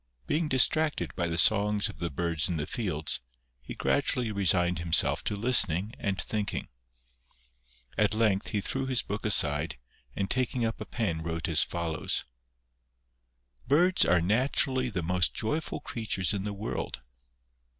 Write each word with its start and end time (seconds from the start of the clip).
Being 0.25 0.47
distracted 0.47 1.13
by 1.15 1.27
the 1.27 1.37
songs 1.37 1.87
of 1.87 1.99
the 1.99 2.09
birds 2.09 2.49
in 2.49 2.57
the 2.57 2.65
fields, 2.65 3.19
he 3.61 3.75
gradually 3.75 4.31
resigned 4.31 4.79
himself 4.79 5.23
to 5.25 5.35
listening 5.35 5.93
and 5.99 6.19
thinking. 6.19 6.69
At 7.99 8.15
length 8.15 8.47
he 8.47 8.61
threw 8.61 8.87
his 8.87 9.03
book 9.03 9.27
aside, 9.27 9.77
and 10.15 10.27
taking 10.27 10.65
up 10.65 10.81
a 10.81 10.85
pen 10.87 11.21
wrote 11.21 11.47
as 11.47 11.61
follows:— 11.61 12.25
Birds 13.67 14.03
are 14.03 14.21
naturally 14.21 14.89
the 14.89 15.03
most 15.03 15.35
joyful 15.35 15.79
creatures 15.81 16.33
in 16.33 16.45
the 16.45 16.51
world. 16.53 17.01